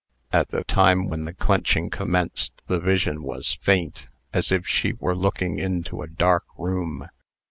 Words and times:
At 0.31 0.49
the 0.49 0.63
time 0.63 1.09
when 1.09 1.25
the 1.25 1.33
clenching 1.35 1.91
commenced, 1.91 2.63
the 2.65 2.79
vision 2.79 3.21
was 3.21 3.59
faint, 3.61 4.09
as 4.33 4.51
if 4.51 4.65
she 4.65 4.93
were 4.93 5.13
looking 5.15 5.59
into 5.59 6.01
a 6.01 6.07
dark 6.07 6.45
room. 6.57 7.07